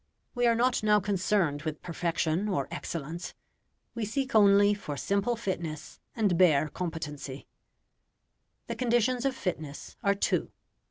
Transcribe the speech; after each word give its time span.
We 0.33 0.47
are 0.47 0.55
not 0.55 0.81
now 0.81 0.99
concerned 0.99 1.61
with 1.61 1.83
perfection 1.83 2.49
or 2.49 2.67
excellence; 2.71 3.35
we 3.93 4.03
seek 4.03 4.33
only 4.33 4.73
for 4.73 4.97
simple 4.97 5.35
fitness 5.35 5.99
and 6.15 6.39
bare 6.39 6.69
competency. 6.69 7.45
The 8.65 8.75
conditions 8.75 9.25
of 9.25 9.35
fitness 9.35 9.97
are 10.01 10.15
two. 10.15 10.51